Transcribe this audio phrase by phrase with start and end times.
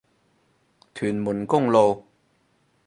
[0.95, 2.03] 屯門公路